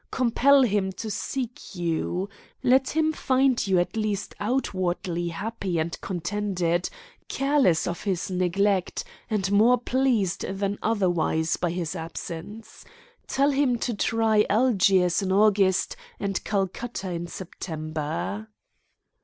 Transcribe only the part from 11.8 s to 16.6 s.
absence. Tell him to try Algiers in August and